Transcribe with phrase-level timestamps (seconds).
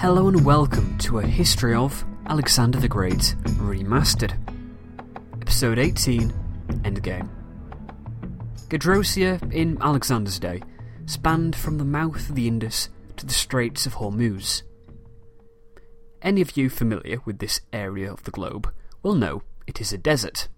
[0.00, 4.32] Hello and welcome to a history of Alexander the Great Remastered.
[5.42, 6.32] Episode 18
[6.84, 7.28] Endgame.
[8.70, 10.62] Gedrosia, in Alexander's day,
[11.04, 12.88] spanned from the mouth of the Indus
[13.18, 14.62] to the Straits of Hormuz.
[16.22, 19.98] Any of you familiar with this area of the globe will know it is a
[19.98, 20.48] desert.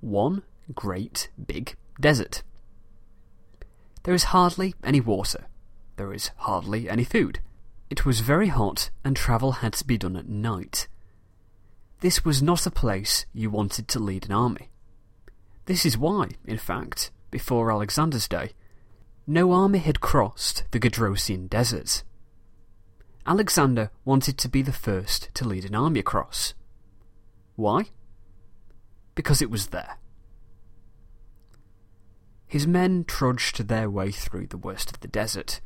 [0.00, 0.42] One
[0.74, 2.42] great big desert.
[4.02, 5.46] There is hardly any water.
[5.94, 7.38] There is hardly any food.
[7.90, 10.88] It was very hot and travel had to be done at night.
[12.00, 14.70] This was not a place you wanted to lead an army.
[15.66, 18.52] This is why, in fact, before Alexander's day,
[19.26, 22.02] no army had crossed the Gedrosian desert.
[23.26, 26.54] Alexander wanted to be the first to lead an army across.
[27.56, 27.86] Why?
[29.14, 29.98] Because it was there.
[32.46, 35.60] His men trudged their way through the worst of the desert,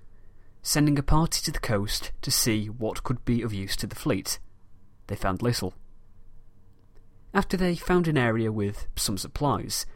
[0.62, 3.96] sending a party to the coast to see what could be of use to the
[3.96, 4.38] fleet.
[5.08, 5.74] They found little.
[7.34, 9.86] After they found an area with some supplies,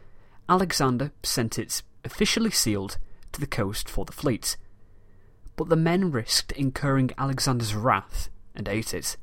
[0.49, 2.97] Alexander sent it officially sealed
[3.31, 4.57] to the coast for the fleet.
[5.55, 9.17] But the men risked incurring Alexander's wrath and ate it.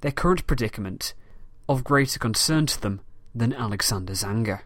[0.00, 1.14] Their current predicament,
[1.68, 3.00] of greater concern to them
[3.34, 4.62] than Alexander's anger.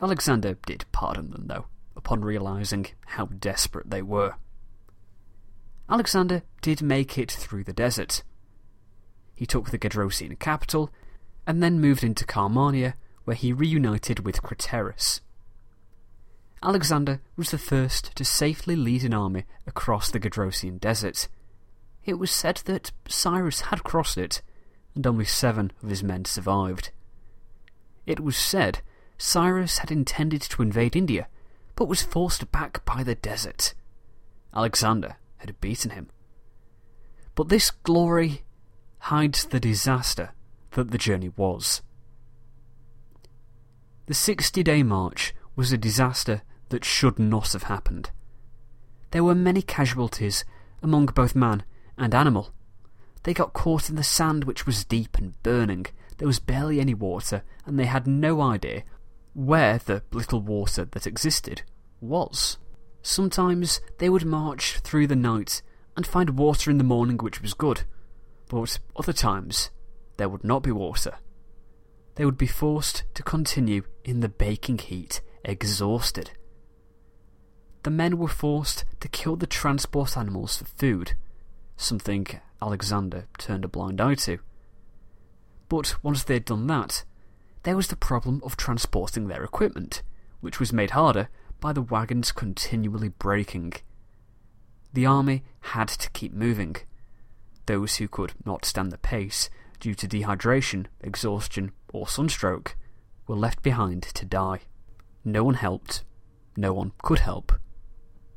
[0.00, 1.66] Alexander did pardon them, though,
[1.98, 4.36] upon realizing how desperate they were.
[5.90, 8.22] Alexander did make it through the desert.
[9.34, 10.90] He took the Gedrosian capital,
[11.46, 15.20] and then moved into Carmania, where he reunited with Craterus.
[16.62, 21.28] Alexander was the first to safely lead an army across the Gedrosian desert.
[22.04, 24.42] It was said that Cyrus had crossed it,
[24.94, 26.90] and only seven of his men survived.
[28.06, 28.80] It was said
[29.18, 31.28] Cyrus had intended to invade India,
[31.78, 33.72] but was forced back by the desert.
[34.52, 36.08] Alexander had beaten him.
[37.36, 38.42] But this glory
[38.98, 40.32] hides the disaster
[40.72, 41.82] that the journey was.
[44.06, 48.10] The 60 day march was a disaster that should not have happened.
[49.12, 50.44] There were many casualties
[50.82, 51.62] among both man
[51.96, 52.52] and animal.
[53.22, 55.86] They got caught in the sand, which was deep and burning.
[56.16, 58.82] There was barely any water, and they had no idea
[59.38, 61.62] where the little water that existed
[62.00, 62.58] was.
[63.02, 65.62] Sometimes they would march through the night
[65.96, 67.84] and find water in the morning which was good,
[68.48, 69.70] but other times
[70.16, 71.18] there would not be water.
[72.16, 76.32] They would be forced to continue in the baking heat, exhausted.
[77.84, 81.12] The men were forced to kill the transport animals for food,
[81.76, 82.26] something
[82.60, 84.40] Alexander turned a blind eye to.
[85.68, 87.04] But once they had done that,
[87.62, 90.02] there was the problem of transporting their equipment,
[90.40, 91.28] which was made harder
[91.60, 93.74] by the wagons continually breaking.
[94.92, 96.76] The army had to keep moving.
[97.66, 102.76] Those who could not stand the pace due to dehydration, exhaustion, or sunstroke
[103.26, 104.60] were left behind to die.
[105.24, 106.04] No one helped.
[106.56, 107.52] No one could help.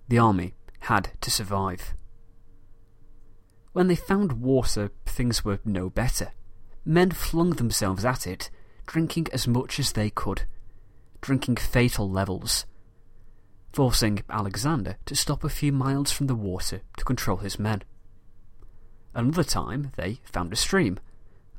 [0.08, 1.94] The army had to survive.
[3.74, 6.34] When they found water, things were no better.
[6.84, 8.50] Men flung themselves at it
[8.88, 10.44] drinking as much as they could,
[11.22, 12.66] drinking fatal levels,
[13.74, 17.84] forcing Alexander to stop a few miles from the water to control his men.
[19.14, 21.00] Another time they found a stream,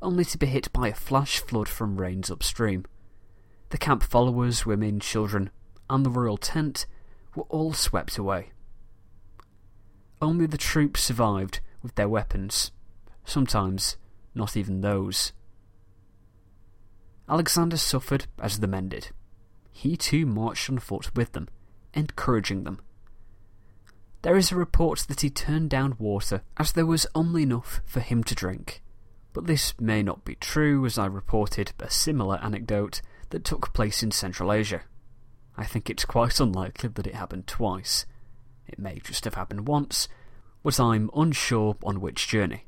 [0.00, 2.84] only to be hit by a flash flood from rains upstream.
[3.70, 5.50] The camp followers, women, children,
[5.88, 6.86] and the royal tent
[7.34, 8.50] were all swept away.
[10.20, 12.70] Only the troops survived with their weapons,
[13.24, 13.96] sometimes
[14.34, 15.32] not even those.
[17.32, 19.08] Alexander suffered as the men did.
[19.70, 21.48] He too marched on foot with them,
[21.94, 22.82] encouraging them.
[24.20, 28.00] There is a report that he turned down water as there was only enough for
[28.00, 28.82] him to drink,
[29.32, 33.00] but this may not be true as I reported a similar anecdote
[33.30, 34.82] that took place in Central Asia.
[35.56, 38.04] I think it's quite unlikely that it happened twice.
[38.68, 40.06] It may just have happened once,
[40.62, 42.66] but I'm unsure on which journey.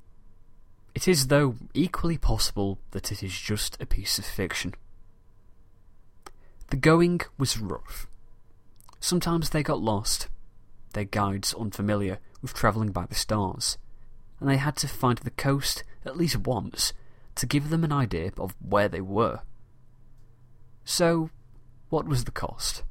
[0.94, 4.74] It is, though, equally possible that it is just a piece of fiction.
[6.70, 8.06] The going was rough.
[9.00, 10.28] Sometimes they got lost,
[10.92, 13.76] their guides unfamiliar with travelling by the stars,
[14.40, 16.92] and they had to find the coast at least once
[17.34, 19.40] to give them an idea of where they were.
[20.84, 21.30] So,
[21.90, 22.82] what was the cost?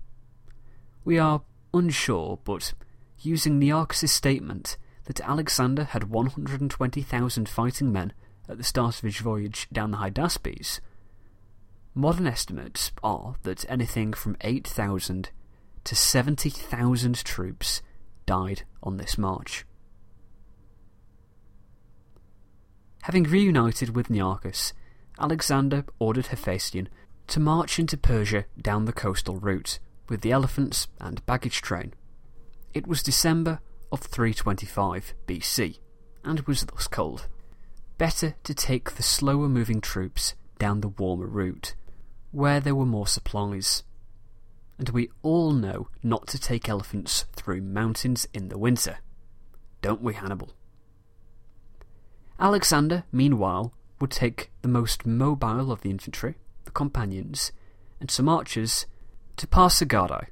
[1.06, 1.42] We are
[1.74, 2.74] unsure, but
[3.20, 8.14] using Nearchus' statement, that Alexander had 120,000 fighting men
[8.48, 10.80] at the start of his voyage down the Hydaspes,
[11.96, 15.30] modern estimates are that anything from 8,000
[15.84, 17.82] to 70,000 troops
[18.26, 19.66] died on this march.
[23.04, 24.72] Having reunited with Nearchus,
[25.20, 26.88] Alexander ordered Hephaestion
[27.28, 31.94] to march into Persia down the coastal route with the elephants and baggage train.
[32.74, 33.60] It was December
[33.94, 35.78] of 325 BC
[36.25, 37.28] and was thus cold.
[38.00, 41.75] Better to take the slower moving troops down the warmer route,
[42.31, 43.84] where there were more supplies.
[44.80, 48.98] And we all know not to take elephants through mountains in the winter.
[49.84, 50.56] Don't we, Hannibal?
[52.40, 56.36] Alexander, meanwhile, would take the most mobile of the infantry,
[56.66, 57.51] the companions,
[58.00, 58.88] and some archers
[59.38, 60.28] to Pasargadae,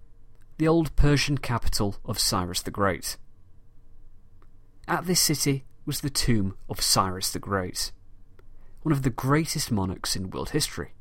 [0.58, 3.18] the old Persian capital of Cyrus the Great.
[4.92, 7.94] At this city was the tomb of Cyrus the Great,
[8.82, 10.96] one of the greatest monarchs in world history.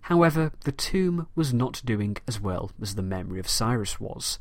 [0.00, 4.38] However, the tomb was not doing as well as the memory of Cyrus was.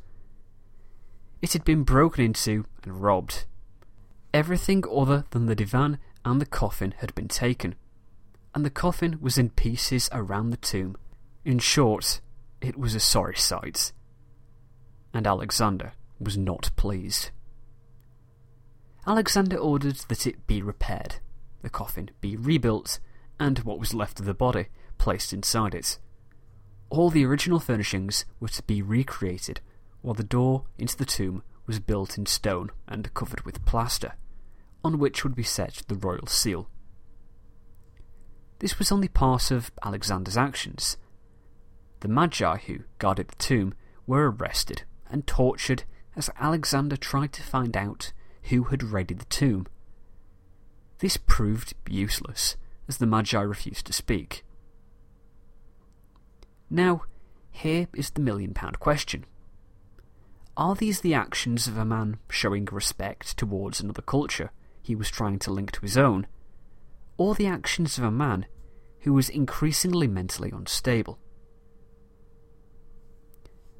[1.42, 3.44] It had been broken into and robbed.
[4.34, 7.76] Everything other than the divan and the coffin had been taken,
[8.56, 10.96] and the coffin was in pieces around the tomb.
[11.44, 12.22] In short,
[12.62, 13.92] it was a sorry sight.
[15.14, 17.32] And Alexander was not pleased.
[19.06, 21.16] Alexander ordered that it be repaired,
[21.62, 23.00] the coffin be rebuilt,
[23.40, 24.68] and what was left of the body
[24.98, 26.00] placed inside it.
[26.90, 29.60] All the original furnishings were to be recreated,
[30.02, 34.14] while the door into the tomb was built in stone and covered with plaster,
[34.84, 36.70] on which would be set the royal seal.
[38.60, 40.96] This was only part of Alexander's actions.
[42.00, 43.74] The Magi who guarded the tomb
[44.08, 45.84] were arrested and tortured
[46.16, 48.14] as Alexander tried to find out
[48.50, 49.68] who had raided the tomb.
[51.00, 52.56] This proved useless,
[52.88, 54.44] as the Magi refused to speak.
[56.70, 57.04] Now,
[57.52, 59.26] here is the million pound question.
[60.56, 64.52] Are these the actions of a man showing respect towards another culture
[64.82, 66.28] he was trying to link to his own,
[67.18, 68.46] or the actions of a man
[69.02, 71.20] who was increasingly mentally unstable?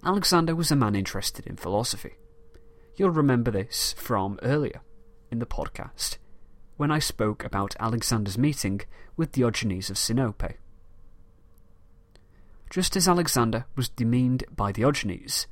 [0.04, 2.14] Alexander was a man interested in philosophy.
[2.96, 4.82] You'll remember this from earlier
[5.32, 6.18] in the podcast
[6.78, 8.82] when I spoke about Alexander's meeting
[9.18, 10.58] with Diogenes of Sinope.
[12.70, 15.48] Just as Alexander was demeaned by Diogenes,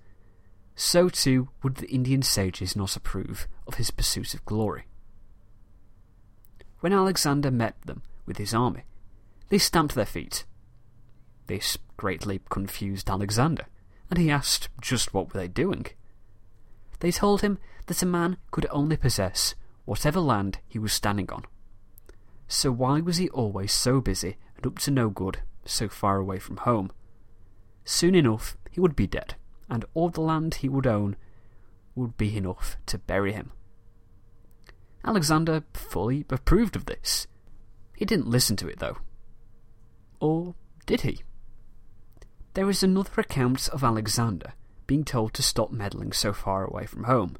[0.75, 4.85] so too would the Indian sages not approve of his pursuit of glory.
[6.79, 8.83] When Alexander met them with his army,
[9.49, 10.45] they stamped their feet.
[11.47, 13.65] This greatly confused Alexander,
[14.09, 15.87] and he asked just what were they doing.
[17.01, 17.57] They told him
[17.87, 19.55] that a man could only possess
[19.85, 21.45] whatever land he was standing on.
[22.47, 26.37] So why was he always so busy and up to no good, so far away
[26.37, 26.91] from home?
[27.83, 29.33] Soon enough he would be dead,
[29.67, 31.15] and all the land he would own
[31.95, 33.51] would be enough to bury him.
[35.03, 37.25] Alexander fully approved of this.
[37.97, 38.97] He didn't listen to it, though.
[40.19, 40.53] Or
[40.85, 41.23] did he?
[42.53, 44.53] There is another account of Alexander
[44.91, 47.37] being told to stop meddling so far away from home,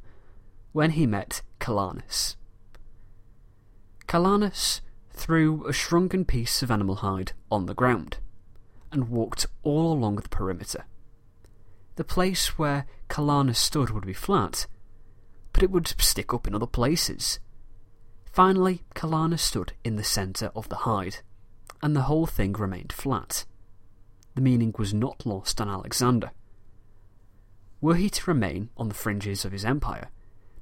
[0.71, 2.37] when he met Calanus.
[4.07, 4.79] Calanus
[5.11, 8.19] threw a shrunken piece of animal hide on the ground,
[8.89, 10.85] and walked all along the perimeter.
[11.97, 14.65] The place where Calanus stood would be flat,
[15.51, 17.41] but it would stick up in other places.
[18.31, 21.17] Finally, Calanus stood in the centre of the hide,
[21.83, 23.43] and the whole thing remained flat.
[24.35, 26.31] The meaning was not lost on Alexander.
[27.81, 30.09] Were he to remain on the fringes of his empire,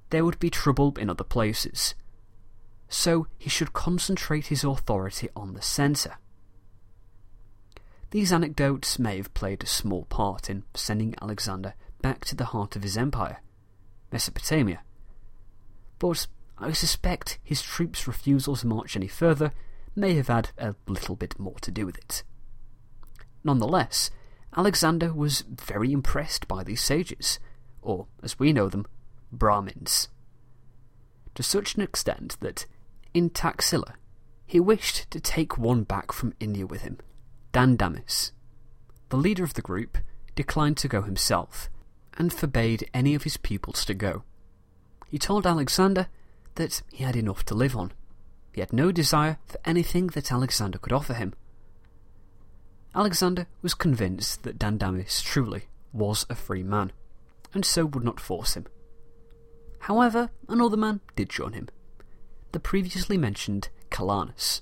[0.10, 1.94] there would be trouble in other places.
[2.88, 6.18] So he should concentrate his authority on the centre.
[8.12, 12.76] These anecdotes may have played a small part in sending Alexander back to the heart
[12.76, 13.42] of his empire,
[14.12, 14.82] Mesopotamia.
[16.00, 16.26] But
[16.58, 19.52] I suspect his troops' refusal to march any further
[19.96, 22.24] may have had a little bit more to do with it.
[23.44, 24.10] Nonetheless,
[24.56, 27.39] Alexander was very impressed by these sages,
[27.82, 28.86] or, as we know them,
[29.32, 30.10] Brahmins.
[31.36, 32.65] To such an extent that,
[33.13, 33.94] in Taxila,
[34.46, 36.98] he wished to take one back from India with him,
[37.53, 38.32] Dandamis.
[39.10, 39.98] The leader of the group
[40.36, 41.70] declined to go himself,
[42.18, 44.24] and forbade any of his pupils to go.
[45.08, 46.08] He told Alexander
[46.56, 47.94] that he had enough to live on.
[48.51, 51.34] He had no desire for anything that Alexander could offer him.
[52.96, 56.91] Alexander was convinced that Dandamis truly was a free man,
[57.53, 58.65] and so would not force him.
[59.81, 61.69] However, another man did join him,
[62.51, 64.62] the previously mentioned Calanus.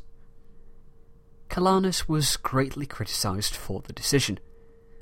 [1.49, 4.39] Calanus was greatly criticised for the decision,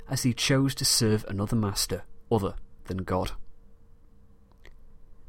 [0.07, 2.53] as he chose to serve another master other
[2.85, 3.31] than God.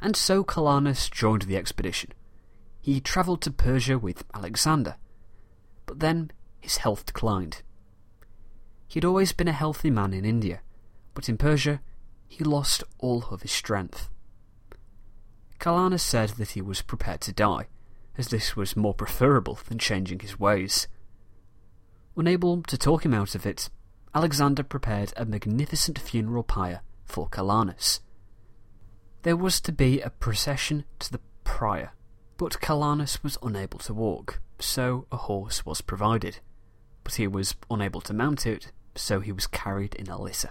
[0.00, 2.12] And so Calanus joined the expedition.
[2.86, 4.96] he travelled to Persia with Alexander,
[5.86, 7.62] but then his health declined.
[8.88, 10.60] He had always been a healthy man in India,
[11.14, 11.80] but in Persia
[12.28, 14.08] he lost all of his strength.
[15.58, 17.66] Calanus said that he was prepared to die,
[18.18, 20.88] as this was more preferable than changing his ways.
[22.16, 23.68] Unable to talk him out of it,
[24.14, 28.00] Alexander prepared a magnificent funeral pyre for Calanus.
[29.22, 31.92] There was to be a procession to the prior,
[32.36, 36.38] but Calanus was unable to walk, so a horse was provided.
[37.04, 40.50] But he was unable to mount it, so he was carried in a litter.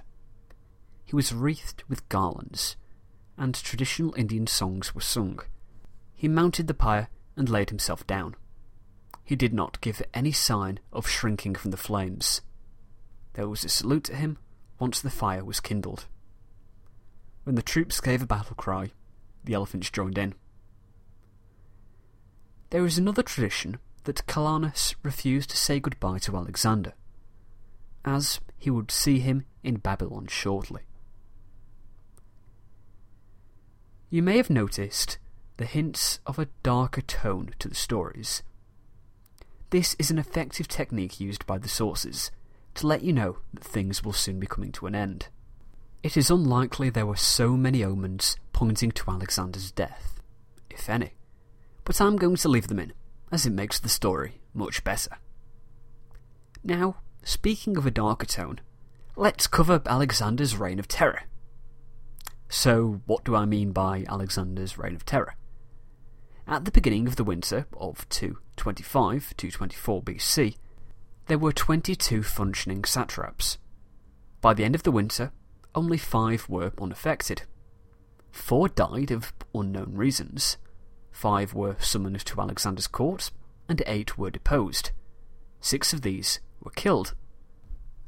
[1.03, 2.75] He was wreathed with garlands,
[3.37, 5.39] and traditional Indian songs were sung.
[6.13, 8.35] He mounted the pyre and laid himself down.
[9.23, 12.41] He did not give any sign of shrinking from the flames.
[13.33, 14.37] There was a salute to him
[14.79, 16.05] once the fire was kindled.
[17.43, 18.91] When the troops gave a battle cry,
[19.43, 20.33] the elephants joined in.
[22.69, 26.93] There is another tradition that Calanus refused to say goodbye to Alexander,
[28.05, 30.83] as he would see him in Babylon shortly.
[34.09, 35.17] You may have noticed
[35.57, 38.43] the hints of a darker tone to the stories.
[39.71, 42.31] This is an effective technique used by the sources
[42.75, 45.27] to let you know that things will soon be coming to an end.
[46.03, 50.21] It is unlikely there were so many omens pointing to Alexander's death,
[50.69, 51.13] if any,
[51.83, 52.93] but I'm going to leave them in,
[53.31, 55.17] as it makes the story much better.
[56.63, 58.61] Now, speaking of a darker tone,
[59.17, 61.23] let's cover Alexander's reign of terror.
[62.47, 65.35] So, what do I mean by Alexander's reign of terror?
[66.47, 70.55] At the beginning of the winter of 225 224 BC,
[71.25, 73.57] there were 22 functioning satraps.
[74.41, 75.31] By the end of the winter,
[75.73, 77.41] only five were unaffected.
[78.31, 80.57] Four died of unknown reasons.
[81.11, 83.31] Five were summoned to Alexander's court,
[83.67, 84.91] and eight were deposed.
[85.61, 87.13] Six of these were killed.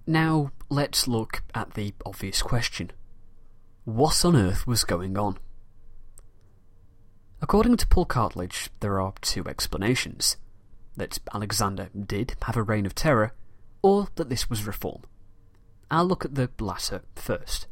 [0.06, 2.92] Now, let's look at the obvious question.
[3.86, 5.38] What on earth was going on?
[7.42, 10.38] According to Paul Cartledge, there are two explanations
[10.96, 13.34] that Alexander did have a reign of terror,
[13.84, 15.04] or that this was reform.
[15.92, 17.68] I'll look at the latter first.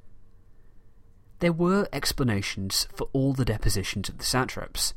[1.39, 4.93] There were explanations for all the depositions of the satraps,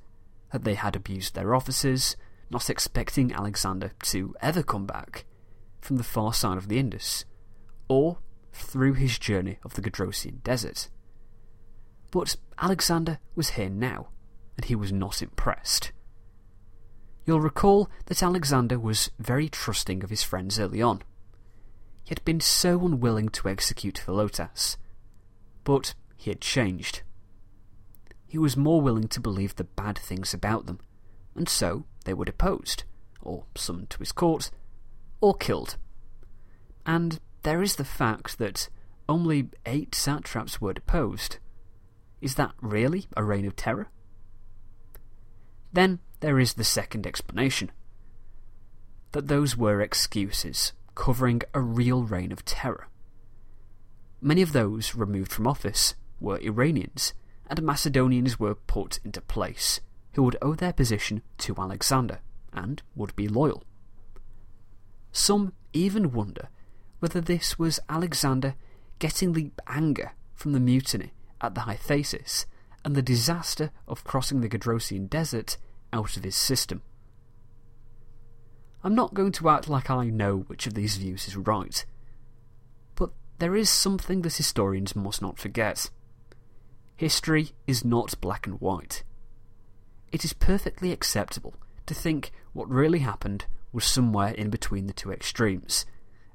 [0.52, 2.16] that they had abused their offices,
[2.50, 5.24] not expecting Alexander to ever come back
[5.80, 7.24] from the far side of the Indus,
[7.88, 8.18] or
[8.52, 10.88] through his journey of the Gedrosian desert.
[12.10, 14.08] But Alexander was here now,
[14.56, 15.92] and he was not impressed.
[17.24, 21.02] You'll recall that Alexander was very trusting of his friends early on.
[22.02, 24.78] He had been so unwilling to execute Philotas,
[25.64, 27.02] but he had changed.
[28.26, 30.80] He was more willing to believe the bad things about them,
[31.34, 32.84] and so they were deposed,
[33.20, 34.50] or summoned to his court,
[35.20, 35.76] or killed.
[36.86, 38.68] And there is the fact that
[39.08, 41.38] only eight satraps were deposed.
[42.20, 43.88] Is that really a reign of terror?
[45.72, 47.70] Then there is the second explanation
[49.12, 52.88] that those were excuses covering a real reign of terror.
[54.20, 57.14] Many of those removed from office were Iranians,
[57.48, 59.80] and Macedonians were put into place,
[60.14, 62.20] who would owe their position to Alexander,
[62.52, 63.62] and would be loyal.
[65.12, 66.48] Some even wonder
[67.00, 68.54] whether this was Alexander
[68.98, 72.46] getting the anger from the mutiny at the Hyphasis
[72.84, 75.56] and the disaster of crossing the Gedrosian desert
[75.92, 76.82] out of his system.
[78.82, 81.84] I'm not going to act like I know which of these views is right,
[82.94, 85.90] but there is something that historians must not forget.
[86.96, 89.02] History is not black and white.
[90.12, 91.54] It is perfectly acceptable
[91.86, 95.84] to think what really happened was somewhere in between the two extremes,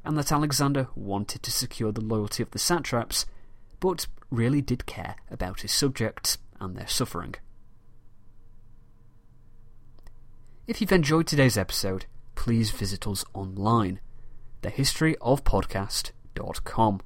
[0.05, 3.25] and that Alexander wanted to secure the loyalty of the satraps,
[3.79, 7.35] but really did care about his subjects and their suffering.
[10.65, 13.99] If you've enjoyed today's episode, please visit us online,
[14.61, 17.01] thehistoryofpodcast.com.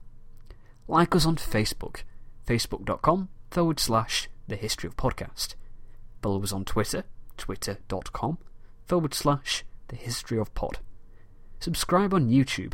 [0.88, 2.04] Like us on Facebook,
[2.46, 5.56] facebook.com forward slash the history of podcast.
[6.22, 7.04] Follow us on Twitter,
[7.36, 8.38] twitter.com
[8.86, 10.80] forward slash the history of pod.
[11.60, 12.74] Subscribe on YouTube,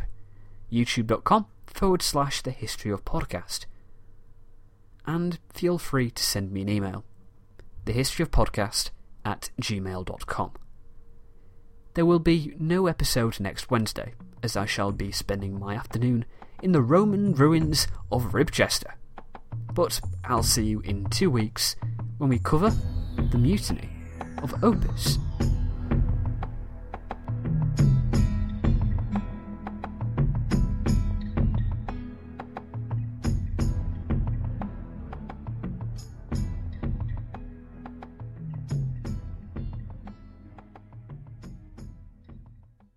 [0.70, 3.66] youtube.com forward slash the history of podcast.
[5.06, 7.04] And feel free to send me an email,
[7.84, 8.90] thehistoryofpodcast
[9.24, 10.52] at gmail.com.
[11.94, 16.24] There will be no episode next Wednesday, as I shall be spending my afternoon
[16.62, 18.94] in the Roman ruins of Ribchester.
[19.72, 21.76] But I'll see you in two weeks
[22.18, 22.72] when we cover
[23.16, 23.90] the mutiny
[24.42, 25.18] of Opis,